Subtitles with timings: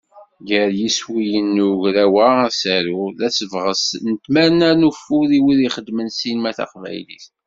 [0.47, 6.51] Gar yiswiyen n ugraw-a Asaru, d asebɣes d tmerna n ufud i wid ixeddmen ssinima
[6.57, 7.25] taqbaylit.